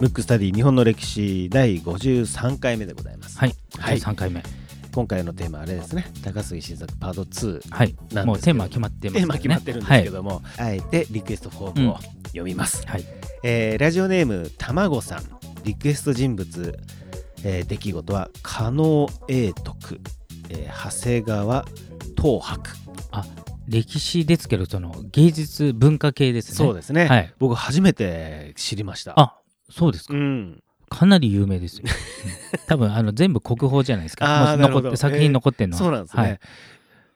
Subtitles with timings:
[0.00, 3.38] ムックスタディ日本の歴史第53回目でございます。
[3.38, 4.42] はい、はい3回目。
[4.94, 6.06] 今回のテーマはあれですね。
[6.24, 7.70] 高杉新作パート2。
[7.70, 7.94] はい、
[8.26, 10.16] もうテーマは決まってますテーマ決まってるんですけど。
[10.16, 11.98] ども、あえてリクエストフォームを
[12.28, 12.86] 読みます。
[12.86, 13.04] はい、
[13.42, 15.22] えーラジオネームたまごさん
[15.64, 16.78] リクエスト人物、
[17.44, 20.00] えー出来事は加納永徳、
[20.48, 21.64] えー長谷川
[22.16, 22.70] 東博、
[23.70, 26.56] 歴史ですけど、その芸術文化系ですね。
[26.56, 27.34] そうですね、はい。
[27.38, 29.36] 僕初めて知りましたあ、
[29.70, 30.14] そうですか。
[30.14, 31.84] うんかなり有名ですよ。
[31.86, 34.50] うん多分あの全部国宝じゃないですか。
[34.52, 35.78] あ残って 作品残ってるのは。
[35.78, 36.40] そうなんですね、はい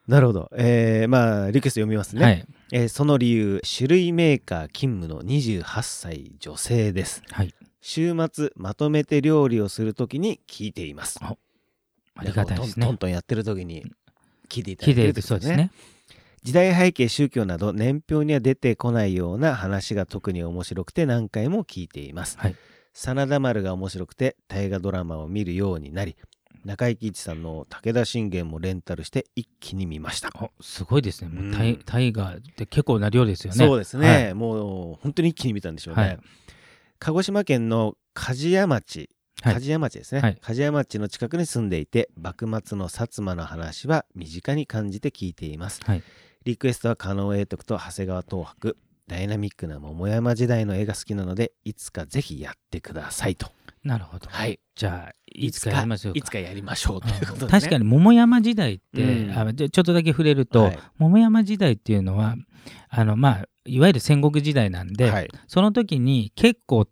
[0.07, 2.47] なるほど、えーまあリクエスト読みますね、はい。
[2.73, 7.55] えーその理由種類メーカー勤務の28歳女性ですはい。
[7.81, 11.37] 週末まとめて料理をするときに聞いていますあ
[12.17, 13.11] ありがたいですねトントン。
[13.11, 13.83] やってるときに
[14.49, 15.71] 聞いていただいてる綺麗でそうですね。
[16.45, 22.57] 時代背景宗教など年表には出てこないような話が特に面白くて何回も聞いています、はい。
[22.93, 26.17] 真田丸が面白くて大河ドラマを見るようになり
[26.67, 31.29] 中井貴一さんの武田信玄もレンタルして一気に見ました、おすごいですね。
[31.29, 33.67] もうんイタイガーって結構な量ですよね。
[33.67, 34.35] そうですね、はい。
[34.35, 36.19] もう本当に一気に見たんでしょうね、はい。
[36.99, 39.09] 鹿児島県の梶屋町
[39.43, 39.55] はい。
[39.55, 40.39] 梶屋町ですね、はい。
[40.41, 45.81] 梶屋町の近くに住んでいて幕末の薩摩の話は身近に感じて聞いています。
[45.85, 46.03] はい。
[46.45, 48.77] リクエストは加納永徳と長谷川東博。
[49.07, 53.51] ダイナミックな桃山時代の絵が好きなのでいつかぜひやってくださいと。
[53.83, 54.29] なるほど。
[54.31, 54.61] はい。
[54.75, 56.19] じゃあ、いつかやりましょうか。
[56.19, 59.39] いつかやりましょうということで、ね、確かに桃山時代って、うん。
[59.39, 60.79] あちょっとだけ触れると、はい。
[60.97, 62.37] 桃山時代っていうのは
[62.89, 65.29] あの、まあ、いわゆる戦国時代なんで、はい。
[65.49, 66.87] その時に結構、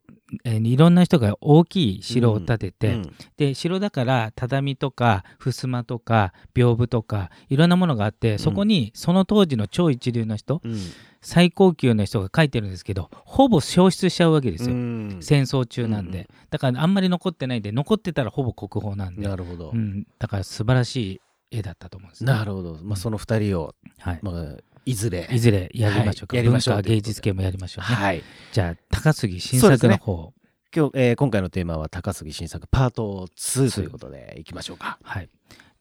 [0.45, 3.15] えーいろんな人が大きい城を建てて、うん。
[3.37, 10.79] で城だから畳とか襖とか屏風とかいろんなものがあってそこにその当時の超一流の人、うん。
[11.25, 15.19] 最高級の人が書いてるんですけどほぼ消失しちゃうわけですよ、うん。
[15.21, 21.21] 戦争中なんで、うんだからあんまり残ってないんで残ってたらほぼ国宝なんで、なるほど、うん、だから素晴らしい
[21.51, 24.19] 絵だったと思うんです、なるほど、まあ、その二人を、はい。
[24.23, 25.29] まあ、いずれ。
[25.31, 26.45] いずれやりましょうか、はい。
[26.45, 26.75] やりましょう。
[26.77, 28.23] 文化芸術系もやりましょうね、はい。
[28.53, 30.33] じゃあ高杉新作の方、
[30.75, 34.99] 今日、えー今回のテーマは高杉新作パート2ということでいきましょうか。
[35.03, 35.29] はい、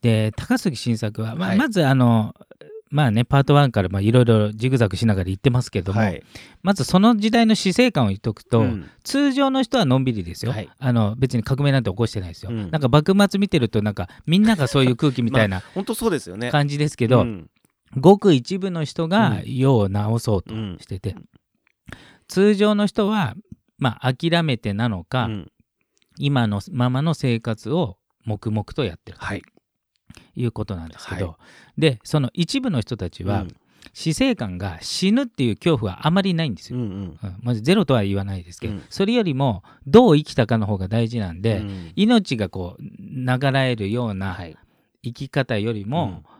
[0.01, 1.57] で高杉新作は、まあはい。
[1.57, 2.35] まずあの
[2.89, 6.21] まあねパート1からまあいろいろジグザグしながら言ってますけども、はい。
[6.61, 8.89] まずその時代の死生観を言っとくと、うん。
[9.03, 10.69] 通常の人はのんびりですよ、はい。
[10.77, 12.69] あの別に革命なんて起こしてないですよ、うん。
[12.69, 16.51] なんか幕末見てるとなんかみんながそういう空気みたいな 本当そうですよね。
[16.51, 17.49] 感じですけど、うん
[17.97, 19.55] ごく一部の人がうん。
[19.55, 21.15] 世を直そうとしてて、
[22.27, 23.35] 通常の人は
[23.77, 25.51] まあ諦めてなのか、うん。
[26.17, 29.41] 今のままの生活を黙々とやってるはい。
[29.41, 31.39] ということなんですけど、は
[31.77, 33.55] でその一部の人たちは、うん。
[33.93, 36.79] 死生観が死ぬっていう恐怖はあまりないんですよ。
[36.79, 37.19] うんうん。
[37.21, 37.39] うん。
[37.41, 38.83] まずゼロとは言わないですけど、うん。
[38.89, 41.91] それよりもどう生きたかの方が大事なんで、うん。
[41.95, 44.55] 命がこう流れるようなはい。
[45.03, 46.30] 生き方よりも、うん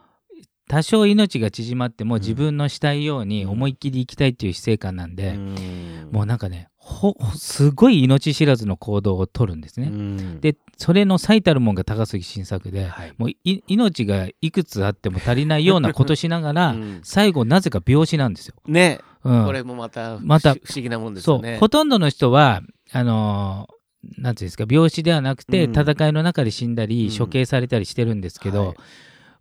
[0.72, 2.20] 多少命が縮まってもうん。
[2.22, 6.08] 自分のしたいように思いっきり生きたいっていう死生観なんで、うん。
[6.10, 9.88] もうなんかねほすごい命知らずの行動を取るんですね。
[9.88, 10.40] うん。
[10.40, 13.12] でそれの最たるもんが高杉晋作で、はい。
[13.18, 17.00] もうい命がいくつあっても足りないようなことしながら、うん。
[17.02, 18.54] 最後なぜか病死なんですよ。
[18.66, 19.00] ね。
[19.24, 21.58] うん、これもまたまた不思議なもんですよね。
[21.58, 22.62] ほとんどの人は
[22.92, 23.72] あのー
[24.16, 25.78] なんていうんですか病死ではなくて、うん。
[25.78, 27.18] 戦いの中で死んだり、うん。
[27.18, 28.76] 処刑されたりしてるんですけど、はい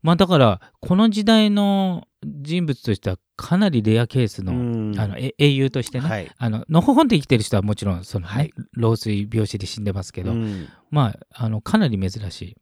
[0.02, 5.00] まあだからこの時代の人物としてはかなりレアケースの,、うん。
[5.00, 6.32] あのえ英雄としてね、はい。
[6.38, 8.52] あののほほんと生きてる人はもちろんその、ねはい。
[8.74, 10.68] 老衰病死で死んでますけど、うん。
[10.92, 12.56] まああのかなり珍しい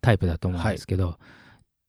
[0.00, 1.18] タイプだと思うんですけど、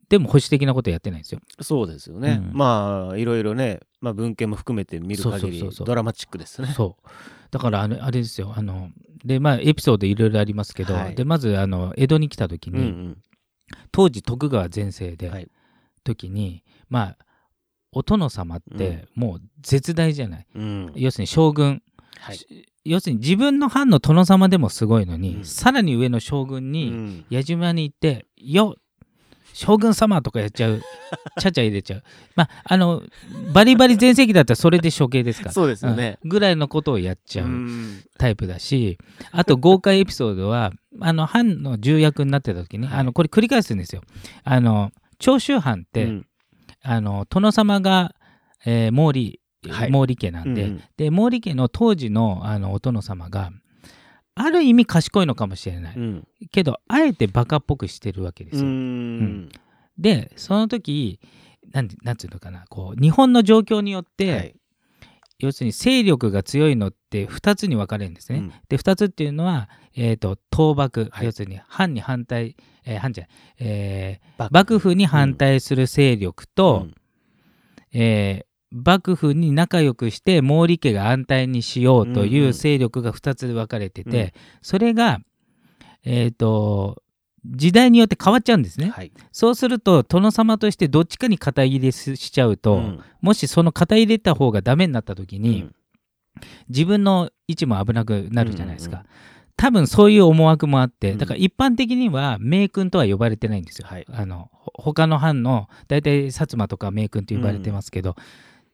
[0.10, 1.42] でも保守的なことやってないんですよ。
[1.62, 2.58] そうですよね、うん。
[2.58, 5.88] まあいろいろね、まあ、文献も含めて見る限そうそうりそうそう。
[5.88, 6.70] ドラマチックですね。
[6.70, 7.10] そう。
[7.52, 8.54] だからあのあれですよ。
[8.56, 8.90] あの
[9.24, 11.16] でまあエピソードいろいろありますけど、はい。
[11.16, 13.18] でまずあの江戸に来た時に、うんうん
[13.92, 15.50] 当時徳川全盛で、はい。
[16.04, 17.18] 時にまあ
[17.92, 20.92] お殿様ってもう絶大じゃない、うん。
[20.96, 21.82] 要するに将軍。
[22.20, 22.38] はい。
[22.86, 25.46] 要するに自分の藩の殿様でもすごいのに、うん。
[25.46, 27.26] さらに上の将軍うにん。
[27.30, 28.76] 矢島に行って「よ
[29.54, 30.82] 将軍様!」とかやっちゃう。
[31.40, 32.04] ちゃちゃ入れちゃう。
[32.36, 33.04] まああの
[33.54, 35.52] バリバリ全盛期だったらそれで処刑ですから。
[35.52, 36.30] そうですよね、うん。
[36.30, 37.48] ぐらいのことをやっちゃう。
[37.48, 38.02] うん。
[38.18, 38.98] タイプだし
[39.32, 43.00] あと豪快エピソードはあの藩の重役になってた時に、はい。
[43.00, 44.02] あのこれ繰り返すんですよ。
[44.44, 46.26] あの長州藩って、うん。
[46.82, 48.14] あの殿様が、
[48.66, 49.40] えー毛利
[49.70, 49.92] はい。
[49.92, 53.52] 毛利家なんで,、うんで毛利家の当時のあのお殿様が
[54.36, 56.28] ある意味賢いのかもしれない、うん。
[56.52, 58.66] けどあえてバカっぽくしてるわけですうよ。
[58.66, 59.50] ん。
[59.98, 61.20] でその時
[61.72, 62.66] なんてなんていうのかな。
[62.70, 64.56] こう日本の状況によって、はい。
[65.40, 68.40] 要するに勢力が強いのって2つに分かれるんですね。
[68.40, 68.54] うん。
[68.70, 71.26] で2つっていうのは、えー、と倒幕、はい。
[71.26, 72.56] 要するに藩に反対、
[72.86, 73.32] えー反じゃない。
[73.60, 76.96] えー幕幕府に反対する勢力と、うん。
[77.92, 82.52] えー幕府に仲良くして毛利家が安泰にしようといんううん。
[82.54, 84.32] 勢力が2つ分かれてて、うん。
[84.62, 85.20] それが、
[86.04, 87.02] えー、と
[87.46, 88.90] 時代によって変わっちゃうんですね。
[88.90, 89.12] はい。
[89.32, 93.00] そうすると殿様としてどっちかに肩入れししちゃうと、うん。
[93.22, 95.76] もしその肩入れた方がダメになった時に、うん。
[96.70, 98.98] 自分の位置も危なくなるじゃないですか。
[98.98, 99.08] うんうん
[99.56, 101.18] 多分そういう思惑もあって、うん。
[101.20, 103.88] だから一般的には名君とは呼ばれてないんですよ。
[103.88, 104.06] はい。
[104.12, 108.16] あのほ他の藩の大体薩摩とか名君と呼ばれてますけど、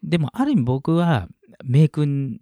[0.03, 1.27] でもある意味僕は
[1.63, 2.39] 名君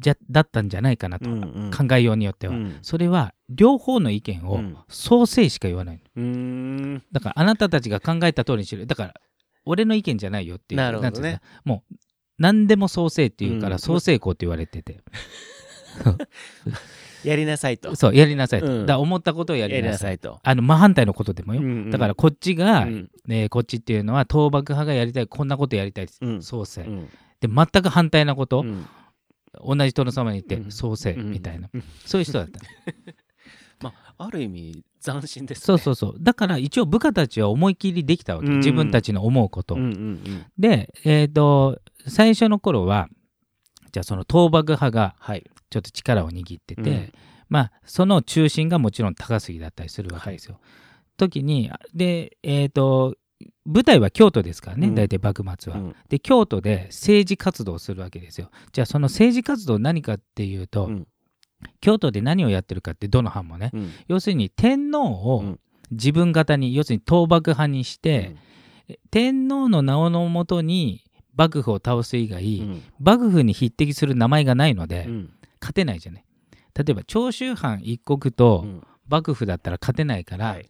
[0.00, 1.70] じゃだったんじゃないかなと、うんうん。
[1.70, 2.78] 考えようによっては、うん。
[2.82, 4.76] それは両方の意見をうん。
[4.88, 7.02] 創生しか言わないうーん。
[7.12, 8.86] だからあなたたちが考えた通りにしろ。
[8.86, 9.14] だから
[9.64, 10.80] 俺の意見じゃないよっていう。
[10.80, 11.40] なるほどね。
[11.64, 11.94] もう
[12.38, 13.72] 何でも創生っていうかうん。
[13.72, 15.00] ら創生校って言われてて、
[17.24, 17.94] やりなさいと。
[17.96, 18.86] そうやりなさいと、うん。
[18.86, 20.38] だ思ったことをややりりなさいと。
[20.42, 21.90] あの真反対のことでもよ、うんうん。
[21.90, 23.10] だからこっちが、うん。
[23.28, 26.42] えーこっちっていうのは倒幕派がやりたいこんなことやりたいうん。
[26.42, 27.08] 創生、うん。
[27.40, 28.86] で全く反対なこと、うん。
[29.64, 30.66] 同じ殿様に言っうん。
[30.66, 31.30] て創生うん。
[31.30, 31.84] みたいな、うん。
[32.04, 32.60] そういう人だった。
[33.82, 35.64] まあある意味斬新ですね。
[35.64, 36.16] そうそうそう。
[36.20, 38.56] だから一応部下たちは思い切りできたわけ、うん。
[38.58, 39.74] 自分たちの思うこと。
[39.74, 40.46] を、うんうん。
[40.58, 43.08] でえっ、と最初の頃は
[43.90, 45.48] じゃあその倒幕派がはい。
[45.70, 47.12] ちょっと力を握ってて、うん。
[47.48, 50.58] まあその中心がもちろん高杉だったりするわけですよ。
[51.16, 53.16] 時にでえっ、と
[53.66, 54.94] 舞台は京都ですからね、うん。
[54.94, 55.78] 大体幕末は。
[55.78, 55.96] うん。
[56.08, 58.50] で京都で政治活動をするわけですよ。
[58.72, 61.06] じゃあその政治活動何かっていうと、うん。
[61.80, 63.90] 京都で何をやってるかってどの藩もね、うん。
[64.06, 65.60] 要するに天皇うをん。
[65.90, 68.36] 自分型に、要するに倒幕派にして、
[69.10, 71.02] 天皇の名をのもとに
[71.38, 72.82] 幕府を倒す以外、うん。
[72.98, 75.30] 幕府に匹敵する名前がないので、うん。
[75.60, 76.24] 勝てないじゃない。
[76.74, 78.82] 例えば長州藩一国とうん。
[79.08, 80.68] 幕府だったら勝てないから、はい。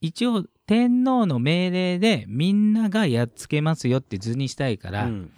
[0.00, 5.32] 一応天皇の命令でみんながやっつけますよって図にしたいから、うん。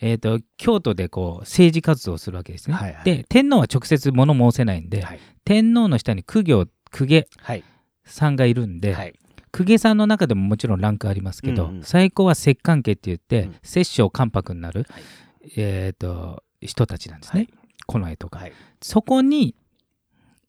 [0.00, 2.76] えー、と京都でこう政治活動をするわけですね。
[2.76, 3.04] はいはい。
[3.04, 5.20] で天皇は直接物申せないんで、はい。
[5.44, 7.64] 天皇の下に公家公家はい。
[8.04, 9.14] さんがいるんで、はい
[9.56, 11.82] 公家さんの中でももちろんランクありますけど、うんうん。
[11.82, 13.54] 最高は摂関家って言って、うん。
[13.62, 15.02] 摂政関白になる、はい。
[15.56, 17.48] えー、と人たちなんですね、はい。
[17.86, 18.40] 近衛とか。
[18.40, 18.52] はい。
[18.82, 19.54] そこに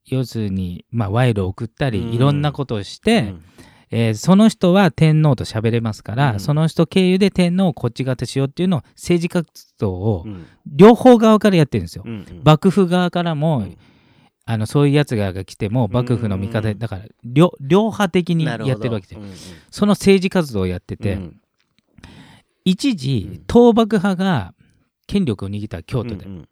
[0.06, 2.14] 要するに、まあ、賄賂を送ったり、うん。
[2.14, 3.44] いろんなことをして、うん。
[3.90, 6.40] えーその人は天皇と喋れますから、うん。
[6.40, 10.46] その人経由で天皇をこっち側としようっていうのを政治活動をうん。
[10.66, 12.04] 両方側からやってるんですよ。
[12.44, 13.78] 幕府側からも、うん
[14.50, 19.20] あのそういうやつが来ても幕府の味方だから両両派的にやってるわけですよ。
[19.20, 19.36] うんうん。
[19.70, 21.42] その政治活動をやってて、うん。
[22.64, 24.54] 一時倒幕派が
[25.06, 26.50] 権力を握った京都で、うん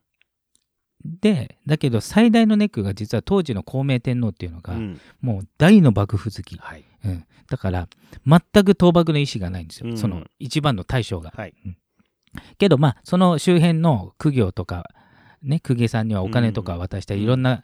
[1.06, 5.00] でだけど最大のネックが実は当時の孝明天皇っていうのが、うん。
[5.22, 6.84] もう大の幕府好き、はい。
[7.06, 7.88] うん、だから
[8.26, 9.98] 全く倒幕の意思がないんですよ、うん。
[9.98, 11.32] その一番の大将が。
[11.34, 11.54] はい。
[12.58, 14.90] けどまあその周辺の公業とか
[15.46, 17.64] ね公家さんにはお金とか渡したり、うんいろんな、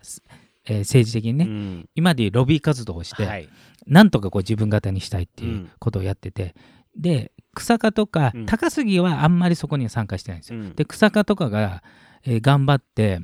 [0.65, 1.89] えー政治的にね、うん。
[1.95, 3.49] 今でいうロビー活動をして、はい。
[3.87, 5.69] なんとかこう自分型にしたいっていううん。
[5.79, 6.55] ことをやってて、
[6.95, 8.45] で草加とかうん。
[8.45, 10.59] 高杉はあんまりそこには参加してないんですよ。
[10.59, 10.75] うん。
[10.75, 11.83] で草加とかが、
[12.23, 13.19] えー頑張って、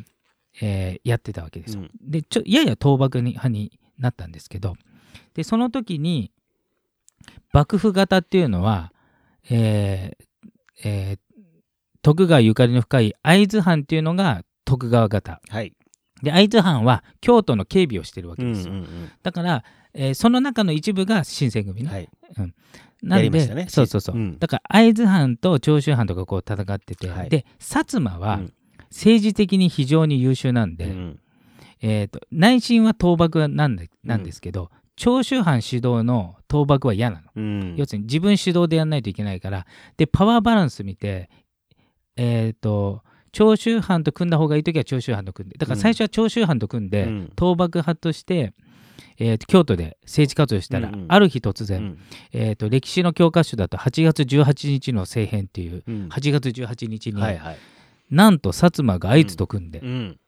[0.61, 1.81] えーやってたわけですよ。
[1.81, 1.91] うん。
[2.01, 4.75] でちょやや倒幕に派になったんですけど
[5.33, 6.31] でその時に
[7.51, 8.93] 幕府型っていうのは、
[9.49, 10.25] えー
[10.83, 11.19] えー
[12.03, 15.73] 徳川ゆかりの深い会津藩っていうのが徳川型はい。
[16.21, 18.85] で会津藩は京都の警備をしてるわけうんうですよ、ん。
[19.23, 21.93] だから、えーその中の一部が新選組ね、うん。
[21.95, 22.09] はい
[23.03, 23.67] なんで、やりましたね。
[23.69, 24.39] そうそうそう、うん。
[24.39, 27.29] だから会津藩と長州藩とかこう戦ってて、はい。
[27.29, 28.53] で薩摩はうん。
[28.89, 31.19] 政治的に非常に優秀なんで、うん。
[31.81, 37.75] えーと内心は倒幕なんでなんですけど、長州藩主導の倒幕は嫌なの、うん。
[37.77, 39.65] 要するに自分主導でやんないといけないから。
[39.97, 41.29] でパワーバランス見て
[42.15, 43.03] えっ、と
[43.37, 47.25] 長州藩と組んだ方がいい時は長州藩と組んでだから最初は長州藩と組んで、うん。
[47.37, 48.55] 倒幕派として、
[49.19, 51.05] えーと京都で政治活動したら、うんうん。
[51.07, 51.99] ある日突然、うん。
[52.33, 56.09] えー、と歴史の教科書だと8月18日の政変っていううん。
[56.09, 57.57] 8月18日に、はいはい。
[58.09, 60.19] なんと薩摩が会津と組んで、うん。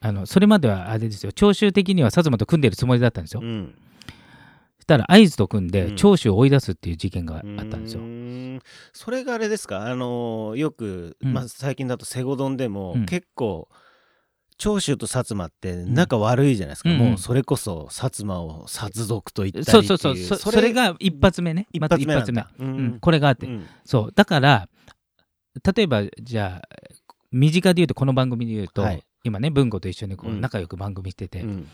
[0.00, 3.74] あのそれまではあれですよ長州的には薩摩と組んでるつもりだったんですよ、うん。
[4.78, 5.96] したら会津と組んでうん。
[5.96, 8.02] 長州を追い出すっていう事件があったんですよ。
[8.92, 9.86] それがあれですか？
[9.86, 11.32] あのーよく、うん。
[11.32, 13.06] まあ、最近だとセゴドンでも、うん。
[13.06, 13.68] 結構
[14.58, 16.98] 長州と薩摩って仲悪いじゃないですか、うん。
[16.98, 20.16] もうそれこそ薩摩を殺族と言ったりそうそうそう。
[20.38, 21.66] そそれが一発目ね。
[21.72, 22.66] 一発目なんだ、うん。
[22.66, 23.00] うん。
[23.00, 23.66] これがあって、うん。
[23.84, 24.12] そう。
[24.14, 24.68] だから
[25.74, 26.68] 例えばじゃあ
[27.32, 29.02] 身近で言うとこの番組で言うと、はい。
[29.24, 30.40] 今ね文吾と一緒にこううん。
[30.40, 31.68] 仲良く番組してて、うん。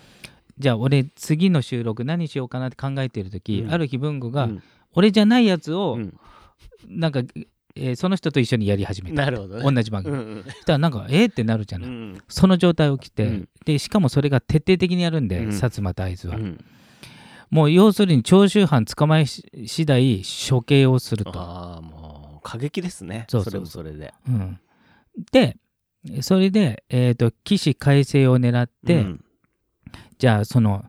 [0.59, 3.73] じゃあ俺次の収録何しようかなって考えてる時、うん。
[3.73, 4.63] ある日文吾が、うん。
[4.93, 6.19] 俺じゃないやつを、うん
[6.87, 7.21] なんか、
[7.77, 9.17] えーその人と一緒にやり始めた。
[9.25, 9.73] なるほどね。
[9.73, 10.45] 同じ番組、うんうん。
[10.45, 12.19] そしたらなんかえー、ってなるじゃない、うん。
[12.29, 13.49] その状態起きて、うん。
[13.65, 15.49] でしかもそれが徹底的にやるんで、うん。
[15.51, 16.65] 薩摩と会津は、うん。
[17.51, 23.27] もう要するに長州藩捕まえし次第処刑をすると、ああもう過激ですね。
[23.29, 24.13] そうそうれもそれで。
[24.27, 24.61] うん、
[25.31, 25.57] で
[26.21, 29.25] それで、えー、と起死回生を狙って、うん。
[30.19, 30.85] じゃあその、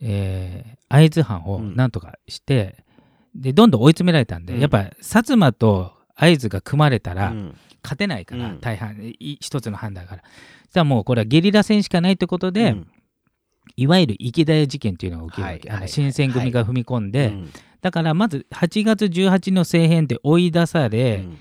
[0.00, 1.74] えー会津藩をうん。
[1.74, 2.81] なんとかして、
[3.34, 4.60] でどんどん追い詰められたんで、うん。
[4.60, 7.56] やっぱ薩摩と会津が組まれたら、うん。
[7.82, 8.60] 勝てないから、うん。
[8.60, 10.22] 大半い一つの判断だから。
[10.72, 12.88] じゃあもうこれはゲリラ戦しかないってことで、うん。
[13.76, 17.50] いわゆる池田屋事件っていうのが起きるわけ、はいはい新選組が踏み込んで、うん。
[17.80, 21.38] だからまず8月18の政変で追い出され、うん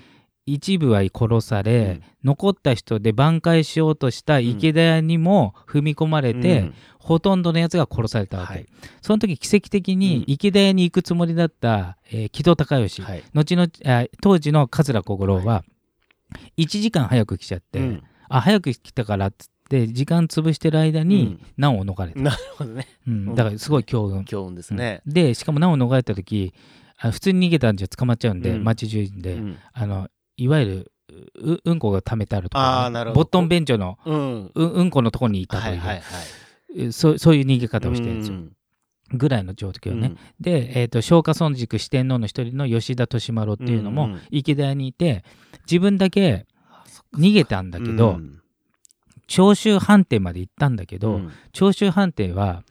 [0.53, 2.03] 一部は殺され、うん。
[2.25, 6.74] 残った人で挽回しようとした池田屋にも踏み込まれて、うん。
[7.00, 8.65] ほとんどのやつが殺されたわけ、はい。
[9.01, 10.24] その時奇跡的にうん。
[10.27, 13.24] 池田屋に行くつもりだった、えー木戸孝允、はい。
[13.34, 15.63] 後のあ当時の桂小五郎は
[16.58, 18.03] 1時間早く来ちゃって、うん。
[18.27, 22.88] あ早く来たからっつって時間潰してる間に難を逃れた、なるほどね。
[23.08, 23.36] うん。
[23.36, 25.01] だからすごい強運、強運ですね。
[25.08, 25.13] うん。
[25.13, 26.53] でしかも難を逃れた時
[27.00, 28.63] あ普通に逃げたんじゃ捕まっちゃうんで、うん。
[28.63, 29.58] 町中で、うん。
[29.74, 30.91] あのいわゆる
[31.35, 33.19] ううんこが溜めてあるとか、あーなるほど。
[33.19, 34.51] ボットン便所のうん。
[34.53, 36.01] ううんこのとこにいたという、はいはいはい。
[36.88, 39.17] えそうそういう逃げ方をしてるんですよ、うん。
[39.17, 44.11] ぐらいの状況ね、で、えー、と松下村塾四天王の一人の吉田利丸っていうのもうん。
[44.13, 45.23] うん池田屋にいて
[45.69, 46.45] 自分だけ
[47.17, 48.41] 逃げたんだけど、うん。
[49.27, 51.31] 長州藩邸まで行ったんだけど、うん。
[51.51, 52.63] 長州藩邸は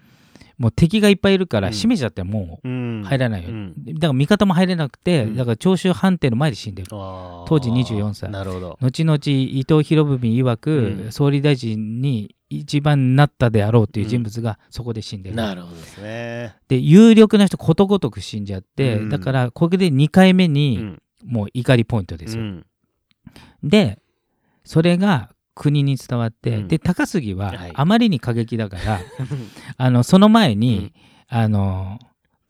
[0.60, 1.72] もう敵がいっぱいいるからうん。
[1.72, 3.00] 閉めちゃってもうん。
[3.00, 3.74] う入らないよ、うん。
[3.94, 5.36] だから味方も入れなくて、うん。
[5.36, 6.88] だから長州藩邸の前で死んでる。
[6.92, 7.48] あー。
[7.48, 8.30] 当時24歳。
[8.30, 8.78] なるほど。
[8.78, 11.12] 後々伊藤博文曰く、うん。
[11.12, 16.56] 総理大臣に一番なったであろうという人物がそこで死んでる、なるほどですね。
[16.68, 19.08] で有力な人ことごとく死んじゃって、うん。
[19.08, 21.02] だからこれで2回目うにん。
[21.24, 22.66] もう怒りポイントですよ、うん。
[23.62, 23.98] で
[24.64, 26.68] それが国に伝わって、うん。
[26.68, 27.72] で高杉ははい。
[27.74, 29.00] あまりに過激だから、
[29.76, 30.92] あのその前に、
[31.28, 31.98] あの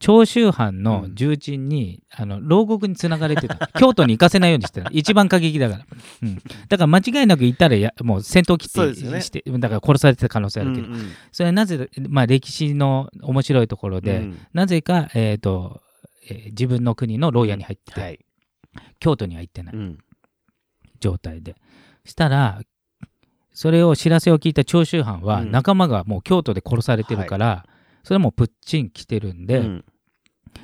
[0.01, 3.69] 長州藩の重鎮に、あの牢獄につながれてた。
[3.79, 4.89] 京都に行かせないようにしてた。
[4.95, 5.87] 一番過激だから、
[6.23, 6.37] うん、
[6.69, 14.39] だから間違いなく行ったらやもう戦闘切ってしてだから殺されてた可能性あるけど、うんうんそれはなぜ、まあ、歴史の面白いところで、うん。
[14.55, 15.83] なぜか、えーと
[16.29, 18.21] えー自分の国の牢屋に入ってて、はい。
[19.01, 19.99] 京都には行ってないうん。
[21.01, 21.57] 状態で。
[22.07, 22.63] したら
[23.53, 25.51] それを知らせを聞いた長州藩はうん。
[25.51, 27.67] 仲間がもう京都で殺されてるから、
[28.05, 29.85] それはもうプッチン来てるんで、うん。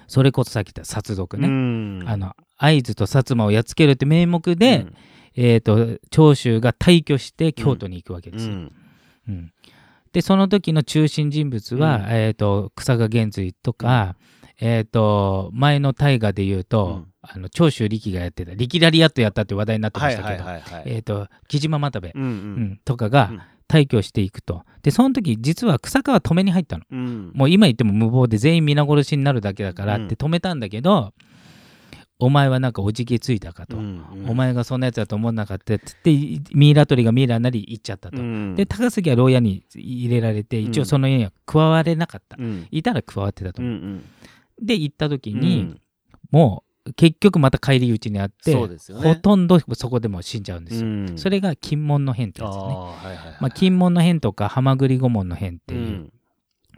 [0.06, 2.04] それこそさっき言った殺族ね、うん。
[2.06, 4.94] あの会津と薩摩をやっつけるって名目で、うん。
[5.38, 8.52] えー、と長州が退去して京都に行くわけですよ。
[8.52, 8.72] うん。
[9.28, 9.52] うん。
[10.12, 12.02] でその時の中心人物は、うん。
[12.08, 14.16] えー、と草賀源瑞とか、
[14.58, 17.06] えー、と前の大河で言うと、うん。
[17.28, 20.44] あの長州力がやってた力ラリアットやったって話題になってまはいしたけど、
[20.84, 22.32] えー、と木島又部、うんううん
[22.75, 23.40] んとかがうん。
[23.68, 24.62] 退去していくと。
[24.82, 26.84] でその時実は草川止めに入ったの。
[26.88, 27.32] うん。
[27.34, 31.12] もう今言っても無謀で全員皆殺しになるだけだからって止めたんだけど、
[32.18, 34.30] お前はなんかおじけついたかと、うんうん。
[34.30, 36.12] お前がそんなやつだと思わなかったっつって
[36.54, 38.54] ミイラ取りがミイラになり行っちゃったと、うん。
[38.54, 42.68] で高杉は牢屋に入れられて一応その家には加われなかった、うん。
[42.70, 43.66] いたら加わってたとう。
[43.66, 44.04] んう思う、ん
[44.60, 45.80] で行った時うに、ん。
[46.30, 48.68] もう結局また返り討ちにあって、ね。
[48.94, 51.18] ほとんどそこでもう死んじゃうんですよ、うん。
[51.18, 52.60] それが金門の変ってあやつね。
[52.60, 56.12] ーはいはいはいまあ、金門の変とか浜栗御門の変ってういうん。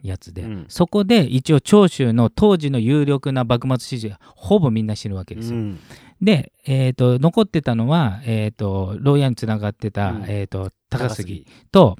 [0.02, 0.66] やつで、うん。
[0.68, 5.58] そこで一応長州の当時の有力な幕末支持がほぼみんな死ぬわけですよ。
[5.58, 5.78] うん。
[6.22, 10.24] で、えー、と残ってたのは、えー、と牢屋につながってた、うん。
[10.26, 11.46] えー、と高杉。
[11.70, 11.96] と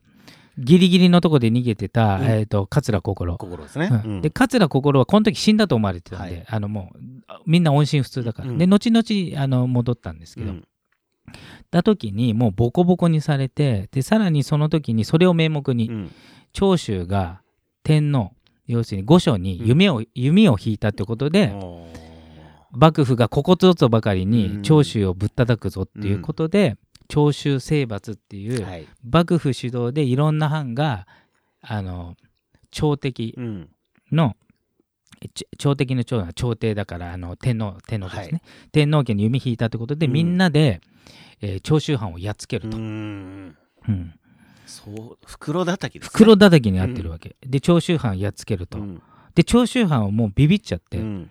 [0.59, 2.25] ギリギリのとこで逃げてた、うん。
[2.25, 3.37] えー、と桂心。
[3.39, 3.89] 心ですね。
[4.05, 4.21] うん。
[4.21, 6.47] で桂心はこの時死んだと思われてたんで、はい。
[6.49, 6.99] あのもう
[7.47, 8.59] みんな音信不通だから、うん。
[8.59, 10.65] で後々あの戻ったんですけど、うん。
[11.71, 16.11] た時にもうボコボコにされてでさらにその時にそれを名目に、うん。
[16.53, 17.43] 長州が
[17.85, 18.33] 天皇
[18.67, 21.55] 要するに御所に弓を,、弓を引いたってことで、
[22.71, 24.31] 幕府がここぞとばかりうん。
[24.31, 26.77] に長州をぶったたくぞっていうことで、
[27.09, 28.87] 長州征伐っていう、はい。
[29.03, 31.07] 幕府主導でいろんな藩が
[31.61, 32.17] あの
[32.71, 33.69] 朝敵うん
[35.57, 40.13] 朝敵の長は朝廷だからあの天皇天皇ですね、天皇家に弓引いたってことで、うん。
[40.13, 40.81] みんなで、
[41.41, 43.57] えー長州藩をやっつけると、うん
[43.89, 44.15] うん
[44.67, 46.11] そう袋叩きですね。
[46.13, 49.03] 袋叩きにあってるわけ、で長州藩やっつけると、うん。
[49.35, 51.31] で長州藩はもうビビっちゃって、うん。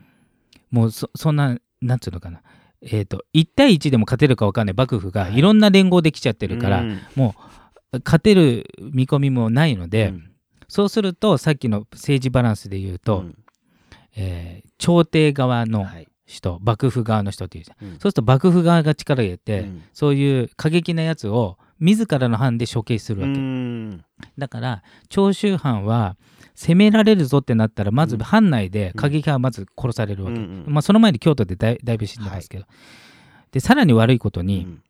[0.72, 2.42] もうそそんななんつうのかな
[2.82, 5.38] えー、と1対1でも勝てるか分かんない幕府がはい。
[5.38, 7.00] いろんな連合できちゃってるから、うん。
[8.06, 10.32] 勝てる見込みもないので、うん。
[10.68, 13.36] そうするとさっきの政治バランスで言うと、うん。
[14.16, 16.08] えー朝廷側のはい。
[16.28, 17.88] 人、幕府側の人っていうじゃん。
[17.88, 17.92] うん。
[17.94, 19.84] そうすると幕府側が力入れて、うん。
[19.94, 24.06] そういう過激なやつを自らの藩で処刑するわけ、うん。
[24.38, 26.16] だから長州藩は
[26.56, 28.22] 攻められるぞってなったらまずうん。
[28.22, 30.74] 藩内で過激派はまず殺されるわけ、うんうん。
[30.74, 32.66] まあ、その前に京都でだいだいぶ死んでますけど、
[33.52, 34.84] でさらに悪いことに、うん。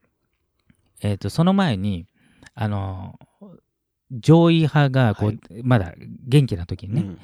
[1.01, 2.07] えー、とその前に
[2.55, 3.19] あの
[4.11, 5.63] 上位派がこう、はい。
[5.63, 5.93] まだ
[6.27, 7.19] 元気な時にね、うん。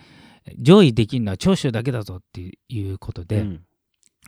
[0.60, 3.62] 上位できるのは長州だけだぞっていうことで、うん。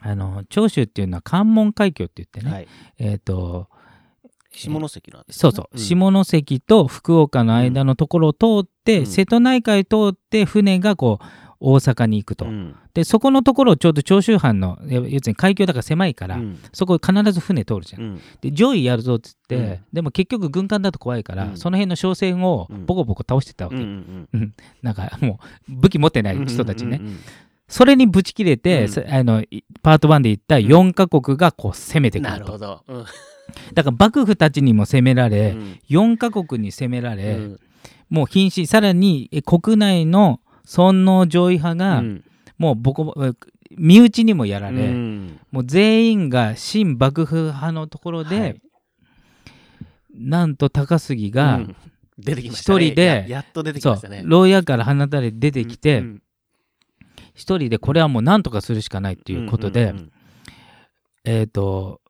[0.02, 2.68] あの長州っていうのは関門海峡って言ってね、はい。
[2.98, 3.68] えっ、と
[4.56, 5.40] 下関なんですね。
[5.40, 5.78] そうそう、ん。
[5.78, 9.06] 下関と福岡の間のところを通って、うん。
[9.06, 11.24] 瀬戸内海通って船がこう
[11.60, 12.74] 大阪に行くと、うん。
[12.94, 16.58] でそこのところをちょうど長州藩のや要するに海峡だから狭いから、うん。
[16.72, 18.02] そこ必ず船通るじゃん。
[18.02, 18.20] うん。
[18.40, 19.78] で上位やるぞっつって、うん。
[19.92, 21.56] でも結局軍艦だと怖いから、うん。
[21.56, 27.00] その辺の商船をボコボコ倒してたわけ、うんうんなんかもう武器持ってない人たちね、
[27.68, 32.82] それにぶち切れて、あのいパート1で言った4カ国がこう攻めてくると、なるほど。
[32.88, 33.04] うん
[33.74, 35.80] だから幕府たちにも攻められ、うん。
[35.88, 37.60] 4カ国に攻められ、うん。
[38.10, 42.24] もう瀕死さらにえ国内の尊王上位派が、うん。
[42.58, 43.34] もうボコボコ
[43.76, 45.40] 身内にもやられ、うん。
[45.50, 48.60] もう全員が新幕府派のところで、はい。
[50.14, 51.60] なんと高杉が、
[52.18, 54.22] 一人でややっと出てきそうましたね。
[54.24, 56.22] 牢屋から放たれ出てきて、うん
[57.36, 60.12] 一人でこれはもう何とかするしかないっていうことで、んん
[61.24, 62.00] えっ、と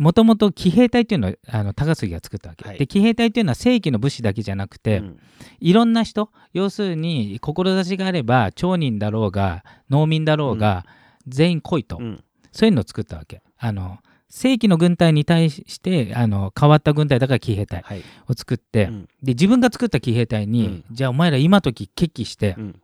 [0.00, 2.78] もともと騎兵隊っていうのをあの高杉が作ったわけ、はい。
[2.78, 5.18] で騎兵隊っていうのは正規の武士だけじゃなくて、うん。
[5.60, 10.86] いろんな人要するに志があれば町人だろうが農民だろうが、
[11.28, 12.24] 全員来いと、うん。
[12.50, 13.42] そういうのを作ったわけ。
[13.58, 13.98] あの
[14.30, 18.02] 正規の軍隊に対してあの変わった軍隊だから騎兵隊はい。
[18.26, 19.02] を作って、うん。
[19.22, 22.80] で自分が作った騎兵隊に、じゃあお前ら今時決起して、うん。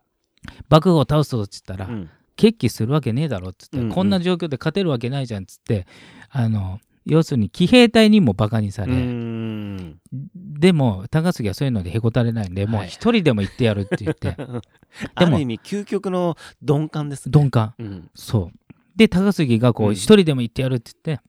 [0.68, 2.10] 幕府を倒すぞっつったら、うん。
[2.36, 3.92] 決起するわけねえだろっつって、うんうん。
[3.94, 5.86] こんな状況で勝てるわけないじゃんっつって
[6.28, 9.98] あの要するに騎兵隊にもバカにされ、うん。
[10.34, 14.36] でも高杉はそういうのでへこたれないんで、もうはい一人でも行ってやるって言って。
[15.14, 17.32] ある意味究極の鈍感ですね。
[17.34, 17.74] 鈍感。
[17.78, 18.10] うん。
[18.14, 18.58] そう。
[18.96, 19.94] で高杉がこううん。
[19.94, 21.24] 一人でも行ってやるって言って、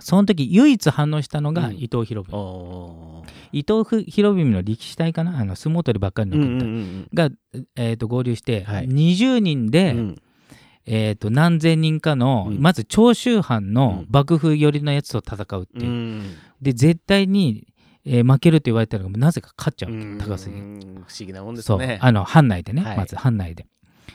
[0.00, 1.74] その時唯一反応したのがうん。
[1.74, 3.28] 伊藤博文、おー。
[3.52, 5.38] 伊藤博文の力士隊かな？
[5.38, 7.30] あの相撲取りばっかりのうん軍隊、うんが、
[7.76, 8.88] えー、と合流して、はい。
[8.88, 10.16] 20人で、うんうん
[10.90, 12.60] えー、と何千人かの、うん。
[12.60, 14.06] まず長州藩のうん。
[14.10, 16.34] 幕府寄りのやつと戦うっていう、うん。
[16.62, 17.68] で絶対に、
[18.06, 19.92] えー負けるって言われたのがなぜか勝っちゃう。
[19.92, 20.18] うん。
[20.18, 20.56] 高杉。
[20.56, 21.78] が不思議なもんですそう。
[21.78, 22.96] ねあの藩内でね、はい。
[22.96, 23.66] まず藩内で。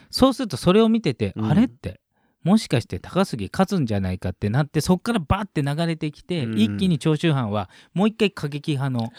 [0.10, 1.46] そうするとそれを見てて、うん。
[1.46, 2.00] あれって
[2.44, 6.60] もしかして高杉勝つんじゃないかってなってそこからバッて流れてきて、うん。
[6.60, 9.12] 一気に長州藩はもう一回過激派の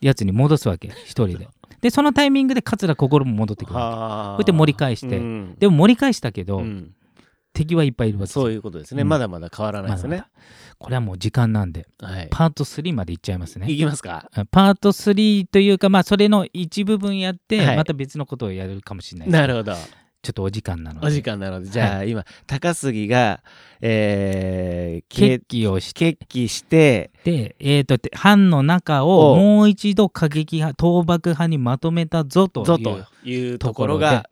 [0.00, 0.88] やつに戻すわけ。
[1.06, 1.48] 一人で
[1.86, 5.18] でそのタイミングで桂心も戻ってくるこうやって盛り返して。
[5.18, 5.50] うん。
[5.54, 6.92] けでも盛り返したけど、うん。
[7.52, 8.36] 敵はいっぱいいるわけです。
[8.36, 9.02] よそういうことですね。
[9.02, 9.08] うん。
[9.08, 10.16] まだまだ変わらないですね。
[10.16, 10.26] ま
[10.78, 12.28] これはもう時間なんではい。
[12.30, 13.70] パート3までいっちゃいますね。
[13.70, 14.28] いきますか？
[14.50, 17.76] パート3というかまあそれの一部分やって、はい。
[17.76, 19.74] また別のことをやるかもしれないなるほど
[20.26, 21.06] ちょっとお時間なので。
[21.06, 21.68] お時間なので。
[21.68, 23.44] じゃあ今高杉が
[23.80, 34.28] えー決起をして決起してで、えー、とて藩の中おをもう一度過激派倒幕派にまとめたぞというぞというところとが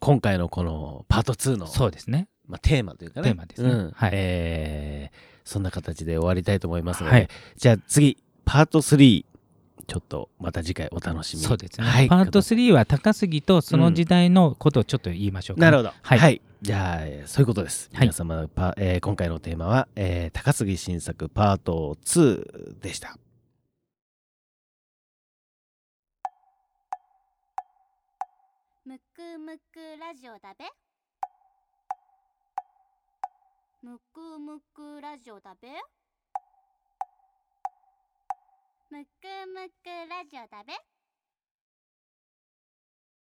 [0.00, 2.26] 今回のこのパート2のそうですね。
[2.48, 3.28] まあ、テーマというかね。
[3.28, 3.70] テーマですね。
[3.70, 3.90] うん。
[3.94, 4.10] はい。
[4.12, 7.28] えーそんな形で終わりたいと思いますので、はい。
[7.56, 9.24] じゃあ次パート3
[9.90, 11.40] ちょっとまた次回お楽しみ。
[11.40, 15.92] にそうですね、はい、パート3は高杉とその時代のことをちょっと言いましょうか、なるほど。
[16.00, 16.40] はい。
[16.62, 18.00] じゃあえーそういうことです、はい。
[18.02, 23.18] 皆様パ、えー今回のテーマは、えー高杉新作パート2でした。
[28.84, 30.66] むくむくラジオだべ。
[33.82, 35.68] むくむくラジオだべ
[38.90, 39.08] むく
[39.46, 40.89] むくラジオだべ。